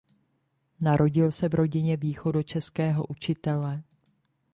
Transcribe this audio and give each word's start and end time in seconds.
Narodil 0.79 1.31
se 1.31 1.49
v 1.49 1.53
rodině 1.53 1.97
východočeského 1.97 3.05
učitele. 3.07 3.83